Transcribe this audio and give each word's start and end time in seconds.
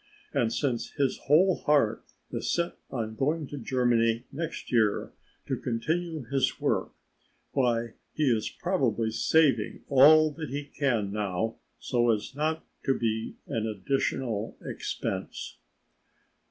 And 0.33 0.51
since 0.51 0.93
his 0.93 1.19
whole 1.25 1.57
heart 1.57 2.03
is 2.31 2.49
set 2.51 2.75
on 2.89 3.13
going 3.13 3.45
to 3.49 3.57
Germany 3.59 4.23
next 4.31 4.71
year 4.71 5.13
to 5.45 5.55
continue 5.55 6.23
his 6.25 6.59
work 6.59 6.91
why 7.51 7.93
he 8.15 8.23
is 8.23 8.49
probably 8.49 9.11
saving 9.11 9.83
all 9.89 10.31
that 10.31 10.49
he 10.49 10.63
can 10.63 11.11
now 11.11 11.57
so 11.77 12.09
as 12.09 12.35
not 12.35 12.65
to 12.85 12.97
be 12.97 13.35
an 13.45 13.67
additional 13.67 14.57
expense." 14.65 15.59